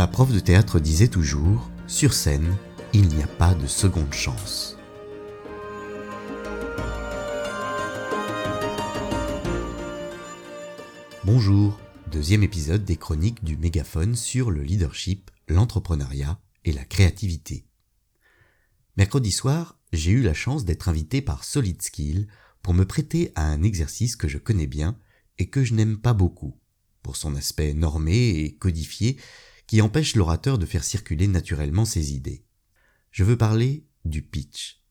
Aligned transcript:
Ma 0.00 0.06
prof 0.06 0.32
de 0.32 0.40
théâtre 0.40 0.80
disait 0.80 1.08
toujours, 1.08 1.70
sur 1.86 2.14
scène, 2.14 2.56
il 2.94 3.06
n'y 3.08 3.22
a 3.22 3.26
pas 3.26 3.54
de 3.54 3.66
seconde 3.66 4.14
chance. 4.14 4.78
Bonjour, 11.22 11.78
deuxième 12.10 12.42
épisode 12.42 12.86
des 12.86 12.96
chroniques 12.96 13.44
du 13.44 13.58
mégaphone 13.58 14.16
sur 14.16 14.50
le 14.50 14.62
leadership, 14.62 15.30
l'entrepreneuriat 15.48 16.40
et 16.64 16.72
la 16.72 16.86
créativité. 16.86 17.66
Mercredi 18.96 19.30
soir, 19.30 19.78
j'ai 19.92 20.12
eu 20.12 20.22
la 20.22 20.32
chance 20.32 20.64
d'être 20.64 20.88
invité 20.88 21.20
par 21.20 21.44
Solid 21.44 21.82
Skill 21.82 22.26
pour 22.62 22.72
me 22.72 22.86
prêter 22.86 23.32
à 23.34 23.44
un 23.44 23.62
exercice 23.62 24.16
que 24.16 24.28
je 24.28 24.38
connais 24.38 24.66
bien 24.66 24.96
et 25.36 25.50
que 25.50 25.62
je 25.62 25.74
n'aime 25.74 25.98
pas 25.98 26.14
beaucoup, 26.14 26.56
pour 27.02 27.16
son 27.16 27.36
aspect 27.36 27.74
normé 27.74 28.30
et 28.30 28.56
codifié 28.56 29.18
qui 29.70 29.82
empêche 29.82 30.16
l'orateur 30.16 30.58
de 30.58 30.66
faire 30.66 30.82
circuler 30.82 31.28
naturellement 31.28 31.84
ses 31.84 32.12
idées. 32.12 32.44
Je 33.12 33.22
veux 33.22 33.38
parler 33.38 33.86
du 34.04 34.20
pitch. 34.20 34.82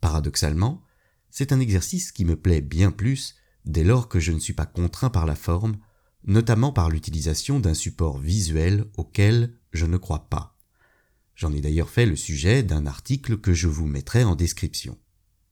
Paradoxalement, 0.00 0.84
c'est 1.28 1.50
un 1.50 1.58
exercice 1.58 2.12
qui 2.12 2.24
me 2.24 2.36
plaît 2.36 2.60
bien 2.60 2.92
plus 2.92 3.34
dès 3.64 3.82
lors 3.82 4.08
que 4.08 4.20
je 4.20 4.30
ne 4.30 4.38
suis 4.38 4.52
pas 4.52 4.64
contraint 4.64 5.10
par 5.10 5.26
la 5.26 5.34
forme, 5.34 5.76
notamment 6.22 6.70
par 6.70 6.88
l'utilisation 6.88 7.58
d'un 7.58 7.74
support 7.74 8.18
visuel 8.18 8.84
auquel 8.96 9.58
je 9.72 9.86
ne 9.86 9.96
crois 9.96 10.28
pas. 10.30 10.56
J'en 11.34 11.52
ai 11.52 11.60
d'ailleurs 11.60 11.90
fait 11.90 12.06
le 12.06 12.14
sujet 12.14 12.62
d'un 12.62 12.86
article 12.86 13.38
que 13.38 13.52
je 13.52 13.66
vous 13.66 13.88
mettrai 13.88 14.22
en 14.22 14.36
description. 14.36 14.96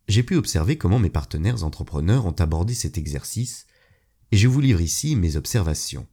J'ai 0.06 0.22
pu 0.22 0.36
observer 0.36 0.78
comment 0.78 1.00
mes 1.00 1.10
partenaires 1.10 1.64
entrepreneurs 1.64 2.24
ont 2.24 2.38
abordé 2.38 2.74
cet 2.74 2.98
exercice, 2.98 3.66
et 4.30 4.36
je 4.36 4.46
vous 4.46 4.60
livre 4.60 4.80
ici 4.80 5.16
mes 5.16 5.34
observations. 5.34 6.06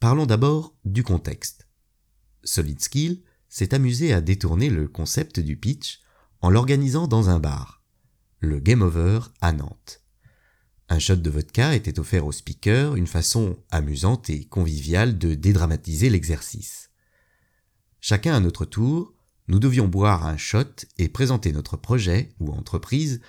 Parlons 0.00 0.26
d'abord 0.26 0.74
du 0.84 1.04
contexte. 1.04 1.59
Solid 2.44 2.80
Skill 2.80 3.22
s'est 3.48 3.74
amusé 3.74 4.12
à 4.12 4.20
détourner 4.20 4.70
le 4.70 4.88
concept 4.88 5.40
du 5.40 5.56
pitch 5.56 6.00
en 6.40 6.50
l'organisant 6.50 7.06
dans 7.06 7.28
un 7.30 7.38
bar, 7.38 7.82
le 8.38 8.60
Game 8.60 8.82
Over 8.82 9.20
à 9.40 9.52
Nantes. 9.52 10.02
Un 10.88 10.98
shot 10.98 11.16
de 11.16 11.30
vodka 11.30 11.74
était 11.74 12.00
offert 12.00 12.26
au 12.26 12.32
speaker, 12.32 12.96
une 12.96 13.06
façon 13.06 13.58
amusante 13.70 14.30
et 14.30 14.44
conviviale 14.44 15.18
de 15.18 15.34
dédramatiser 15.34 16.10
l'exercice. 16.10 16.90
Chacun 18.00 18.34
à 18.34 18.40
notre 18.40 18.64
tour, 18.64 19.14
nous 19.46 19.58
devions 19.58 19.88
boire 19.88 20.26
un 20.26 20.36
shot 20.36 20.86
et 20.98 21.08
présenter 21.08 21.52
notre 21.52 21.76
projet 21.76 22.30
ou 22.40 22.50
entreprise 22.50 23.20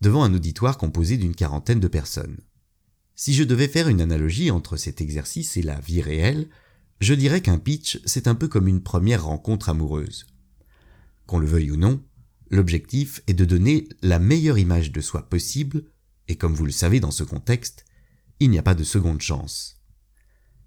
devant 0.00 0.24
un 0.24 0.34
auditoire 0.34 0.78
composé 0.78 1.16
d'une 1.16 1.34
quarantaine 1.34 1.80
de 1.80 1.88
personnes. 1.88 2.38
Si 3.14 3.32
je 3.32 3.44
devais 3.44 3.68
faire 3.68 3.88
une 3.88 4.02
analogie 4.02 4.50
entre 4.50 4.76
cet 4.76 5.00
exercice 5.00 5.56
et 5.56 5.62
la 5.62 5.80
vie 5.80 6.02
réelle, 6.02 6.48
je 7.00 7.14
dirais 7.14 7.42
qu'un 7.42 7.58
pitch, 7.58 8.00
c'est 8.04 8.26
un 8.26 8.34
peu 8.34 8.48
comme 8.48 8.68
une 8.68 8.82
première 8.82 9.24
rencontre 9.24 9.68
amoureuse. 9.68 10.26
Qu'on 11.26 11.38
le 11.38 11.46
veuille 11.46 11.70
ou 11.70 11.76
non, 11.76 12.02
l'objectif 12.50 13.22
est 13.26 13.34
de 13.34 13.44
donner 13.44 13.88
la 14.02 14.18
meilleure 14.18 14.58
image 14.58 14.92
de 14.92 15.00
soi 15.00 15.28
possible 15.28 15.84
et 16.28 16.36
comme 16.36 16.54
vous 16.54 16.66
le 16.66 16.72
savez 16.72 17.00
dans 17.00 17.10
ce 17.10 17.24
contexte, 17.24 17.84
il 18.40 18.50
n'y 18.50 18.58
a 18.58 18.62
pas 18.62 18.74
de 18.74 18.84
seconde 18.84 19.20
chance. 19.20 19.82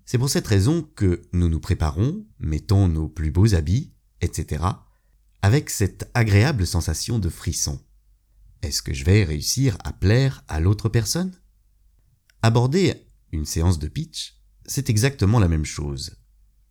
C'est 0.05 0.17
pour 0.17 0.29
cette 0.29 0.47
raison 0.47 0.83
que 0.95 1.21
nous 1.33 1.49
nous 1.49 1.59
préparons, 1.59 2.25
mettons 2.39 2.87
nos 2.87 3.07
plus 3.07 3.31
beaux 3.31 3.53
habits, 3.53 3.93
etc., 4.21 4.63
avec 5.41 5.69
cette 5.69 6.09
agréable 6.13 6.65
sensation 6.65 7.19
de 7.19 7.29
frisson. 7.29 7.79
Est-ce 8.61 8.81
que 8.81 8.93
je 8.93 9.05
vais 9.05 9.23
réussir 9.23 9.77
à 9.83 9.93
plaire 9.93 10.43
à 10.47 10.59
l'autre 10.59 10.89
personne? 10.89 11.33
Aborder 12.41 12.93
une 13.31 13.45
séance 13.45 13.79
de 13.79 13.87
pitch, 13.87 14.41
c'est 14.65 14.89
exactement 14.89 15.39
la 15.39 15.47
même 15.47 15.65
chose. 15.65 16.18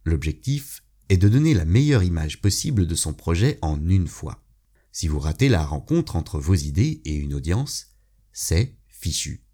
L'objectif 0.05 0.83
est 1.09 1.17
de 1.17 1.29
donner 1.29 1.55
la 1.55 1.65
meilleure 1.65 2.03
image 2.03 2.41
possible 2.41 2.87
de 2.87 2.95
son 2.95 3.15
projet 3.15 3.59
en 3.63 3.81
une 3.89 4.09
fois. 4.09 4.45
Si 4.93 5.09
vous 5.09 5.19
ratez 5.19 5.49
la 5.49 5.65
rencontre 5.65 6.17
entre 6.17 6.39
vos 6.39 6.55
idées 6.55 7.01
et 7.05 7.15
une 7.15 7.35
audience, 7.35 7.89
c'est 8.33 8.77
fichu. 8.89 9.45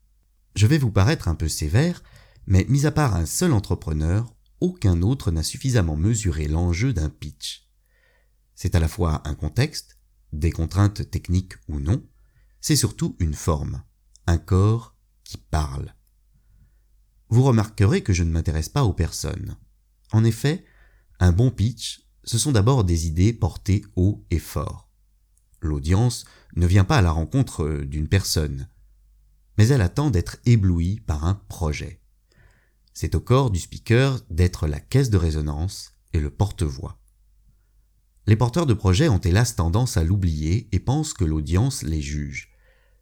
Je 0.54 0.66
vais 0.66 0.78
vous 0.78 0.90
paraître 0.90 1.28
un 1.28 1.34
peu 1.34 1.48
sévère, 1.48 2.02
mais 2.46 2.66
mis 2.68 2.86
à 2.86 2.92
part 2.92 3.14
un 3.14 3.26
seul 3.26 3.52
entrepreneur, 3.52 4.34
aucun 4.60 5.02
autre 5.02 5.30
n'a 5.30 5.42
suffisamment 5.42 5.96
mesuré 5.96 6.48
l'enjeu 6.48 6.92
d'un 6.92 7.10
pitch. 7.10 7.68
C'est 8.54 8.74
à 8.74 8.80
la 8.80 8.88
fois 8.88 9.22
un 9.26 9.34
contexte, 9.34 9.98
des 10.32 10.50
contraintes 10.50 11.10
techniques 11.10 11.54
ou 11.68 11.80
non, 11.80 12.06
c'est 12.60 12.76
surtout 12.76 13.16
une 13.18 13.34
forme, 13.34 13.82
un 14.26 14.38
corps 14.38 14.96
qui 15.24 15.36
parle. 15.36 15.94
Vous 17.28 17.42
remarquerez 17.42 18.02
que 18.02 18.12
je 18.12 18.22
ne 18.22 18.30
m'intéresse 18.30 18.68
pas 18.68 18.84
aux 18.84 18.92
personnes. 18.92 19.56
En 20.14 20.22
effet, 20.22 20.64
un 21.18 21.32
bon 21.32 21.50
pitch, 21.50 22.06
ce 22.22 22.38
sont 22.38 22.52
d'abord 22.52 22.84
des 22.84 23.08
idées 23.08 23.32
portées 23.32 23.84
haut 23.96 24.24
et 24.30 24.38
fort. 24.38 24.88
L'audience 25.60 26.24
ne 26.54 26.68
vient 26.68 26.84
pas 26.84 26.98
à 26.98 27.02
la 27.02 27.10
rencontre 27.10 27.80
d'une 27.80 28.06
personne, 28.06 28.68
mais 29.58 29.66
elle 29.66 29.80
attend 29.80 30.10
d'être 30.10 30.36
éblouie 30.46 31.00
par 31.00 31.24
un 31.24 31.34
projet. 31.34 32.00
C'est 32.92 33.16
au 33.16 33.20
corps 33.20 33.50
du 33.50 33.58
speaker 33.58 34.20
d'être 34.30 34.68
la 34.68 34.78
caisse 34.78 35.10
de 35.10 35.16
résonance 35.16 35.94
et 36.12 36.20
le 36.20 36.30
porte-voix. 36.30 37.02
Les 38.28 38.36
porteurs 38.36 38.66
de 38.66 38.74
projets 38.74 39.08
ont 39.08 39.18
hélas 39.18 39.56
tendance 39.56 39.96
à 39.96 40.04
l'oublier 40.04 40.68
et 40.70 40.78
pensent 40.78 41.12
que 41.12 41.24
l'audience 41.24 41.82
les 41.82 42.00
juge. 42.00 42.52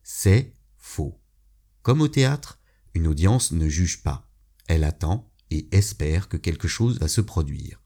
C'est 0.03 0.55
faux. 0.79 1.21
Comme 1.83 2.01
au 2.01 2.09
théâtre, 2.09 2.59
une 2.95 3.07
audience 3.07 3.53
ne 3.53 3.69
juge 3.69 4.03
pas. 4.03 4.31
Elle 4.67 4.85
attend 4.85 5.31
et 5.53 5.69
espère 5.71 6.29
que 6.29 6.37
quelque 6.37 6.69
chose 6.69 6.99
va 6.99 7.09
se 7.09 7.21
produire. 7.21 7.83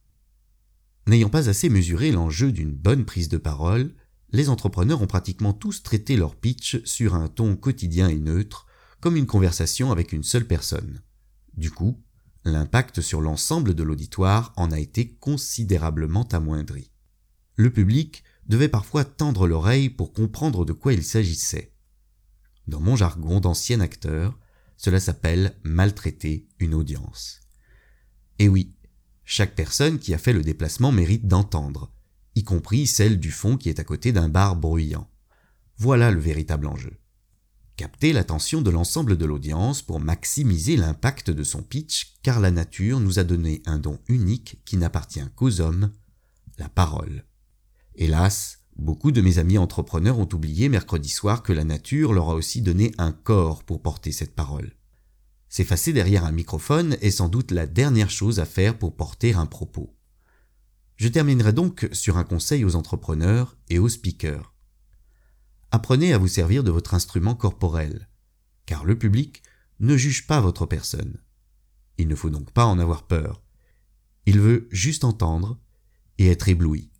N'ayant 1.06 1.28
pas 1.28 1.48
assez 1.48 1.68
mesuré 1.68 2.12
l'enjeu 2.12 2.52
d'une 2.52 2.72
bonne 2.72 3.04
prise 3.04 3.28
de 3.28 3.36
parole, 3.36 3.92
les 4.32 4.48
entrepreneurs 4.48 5.02
ont 5.02 5.06
pratiquement 5.06 5.52
tous 5.52 5.82
traité 5.82 6.16
leur 6.16 6.36
pitch 6.36 6.82
sur 6.84 7.14
un 7.14 7.28
ton 7.28 7.56
quotidien 7.56 8.08
et 8.08 8.18
neutre, 8.18 8.66
comme 9.00 9.16
une 9.16 9.26
conversation 9.26 9.92
avec 9.92 10.12
une 10.12 10.22
seule 10.22 10.46
personne. 10.46 11.02
Du 11.56 11.70
coup, 11.70 12.02
l'impact 12.44 13.00
sur 13.00 13.20
l'ensemble 13.20 13.74
de 13.74 13.82
l'auditoire 13.82 14.52
en 14.56 14.70
a 14.70 14.78
été 14.78 15.08
considérablement 15.08 16.26
amoindri. 16.32 16.90
Le 17.56 17.70
public 17.70 18.24
devait 18.46 18.68
parfois 18.68 19.04
tendre 19.04 19.46
l'oreille 19.46 19.90
pour 19.90 20.12
comprendre 20.12 20.64
de 20.64 20.72
quoi 20.72 20.92
il 20.92 21.02
s'agissait. 21.02 21.72
Dans 22.68 22.80
mon 22.80 22.96
jargon 22.96 23.40
d'ancien 23.40 23.80
acteur, 23.80 24.38
cela 24.76 25.00
s'appelle 25.00 25.56
maltraiter 25.62 26.48
une 26.58 26.74
audience. 26.74 27.45
Et 28.38 28.48
oui, 28.48 28.74
chaque 29.24 29.54
personne 29.54 29.98
qui 29.98 30.14
a 30.14 30.18
fait 30.18 30.32
le 30.32 30.42
déplacement 30.42 30.92
mérite 30.92 31.26
d'entendre, 31.26 31.92
y 32.34 32.44
compris 32.44 32.86
celle 32.86 33.18
du 33.18 33.30
fond 33.30 33.56
qui 33.56 33.68
est 33.68 33.80
à 33.80 33.84
côté 33.84 34.12
d'un 34.12 34.28
bar 34.28 34.56
bruyant. 34.56 35.08
Voilà 35.78 36.10
le 36.10 36.20
véritable 36.20 36.66
enjeu. 36.66 36.98
Capter 37.76 38.12
l'attention 38.12 38.62
de 38.62 38.70
l'ensemble 38.70 39.18
de 39.18 39.26
l'audience 39.26 39.82
pour 39.82 40.00
maximiser 40.00 40.76
l'impact 40.76 41.30
de 41.30 41.42
son 41.42 41.62
pitch, 41.62 42.14
car 42.22 42.40
la 42.40 42.50
nature 42.50 43.00
nous 43.00 43.18
a 43.18 43.24
donné 43.24 43.62
un 43.66 43.78
don 43.78 43.98
unique 44.08 44.62
qui 44.64 44.78
n'appartient 44.78 45.28
qu'aux 45.34 45.60
hommes, 45.60 45.92
la 46.58 46.68
parole. 46.70 47.24
Hélas, 47.94 48.60
beaucoup 48.76 49.12
de 49.12 49.20
mes 49.20 49.38
amis 49.38 49.58
entrepreneurs 49.58 50.18
ont 50.18 50.28
oublié 50.32 50.68
mercredi 50.68 51.08
soir 51.08 51.42
que 51.42 51.52
la 51.52 51.64
nature 51.64 52.12
leur 52.12 52.30
a 52.30 52.34
aussi 52.34 52.62
donné 52.62 52.92
un 52.96 53.12
corps 53.12 53.62
pour 53.64 53.82
porter 53.82 54.12
cette 54.12 54.34
parole. 54.34 54.72
S'effacer 55.48 55.92
derrière 55.92 56.24
un 56.24 56.32
microphone 56.32 56.96
est 57.00 57.10
sans 57.10 57.28
doute 57.28 57.50
la 57.50 57.66
dernière 57.66 58.10
chose 58.10 58.40
à 58.40 58.44
faire 58.44 58.78
pour 58.78 58.96
porter 58.96 59.34
un 59.34 59.46
propos. 59.46 59.96
Je 60.96 61.08
terminerai 61.08 61.52
donc 61.52 61.88
sur 61.92 62.16
un 62.16 62.24
conseil 62.24 62.64
aux 62.64 62.74
entrepreneurs 62.74 63.56
et 63.68 63.78
aux 63.78 63.88
speakers. 63.88 64.54
Apprenez 65.70 66.12
à 66.12 66.18
vous 66.18 66.28
servir 66.28 66.64
de 66.64 66.70
votre 66.70 66.94
instrument 66.94 67.34
corporel, 67.34 68.08
car 68.64 68.84
le 68.84 68.98
public 68.98 69.42
ne 69.78 69.96
juge 69.96 70.26
pas 70.26 70.40
votre 70.40 70.66
personne. 70.66 71.18
Il 71.98 72.08
ne 72.08 72.14
faut 72.14 72.30
donc 72.30 72.50
pas 72.50 72.66
en 72.66 72.78
avoir 72.78 73.06
peur. 73.06 73.42
Il 74.24 74.40
veut 74.40 74.68
juste 74.70 75.04
entendre 75.04 75.58
et 76.18 76.28
être 76.28 76.48
ébloui. 76.48 76.90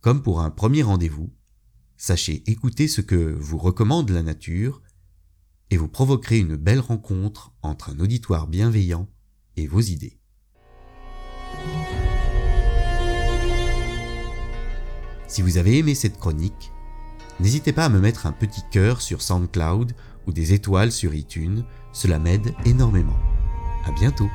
Comme 0.00 0.22
pour 0.22 0.40
un 0.40 0.50
premier 0.50 0.82
rendez-vous, 0.82 1.32
sachez 1.96 2.48
écouter 2.50 2.88
ce 2.88 3.00
que 3.00 3.34
vous 3.38 3.58
recommande 3.58 4.10
la 4.10 4.22
nature 4.22 4.82
et 5.70 5.76
vous 5.76 5.88
provoquerez 5.88 6.38
une 6.38 6.56
belle 6.56 6.80
rencontre 6.80 7.52
entre 7.62 7.90
un 7.90 8.00
auditoire 8.00 8.46
bienveillant 8.46 9.08
et 9.56 9.66
vos 9.66 9.80
idées. 9.80 10.18
Si 15.26 15.42
vous 15.42 15.58
avez 15.58 15.78
aimé 15.78 15.94
cette 15.94 16.18
chronique, 16.18 16.72
n'hésitez 17.40 17.72
pas 17.72 17.86
à 17.86 17.88
me 17.88 18.00
mettre 18.00 18.26
un 18.26 18.32
petit 18.32 18.62
cœur 18.70 19.02
sur 19.02 19.22
SoundCloud 19.22 19.92
ou 20.26 20.32
des 20.32 20.52
étoiles 20.52 20.92
sur 20.92 21.14
iTunes, 21.14 21.64
cela 21.92 22.18
m'aide 22.18 22.54
énormément. 22.64 23.18
À 23.84 23.92
bientôt! 23.92 24.28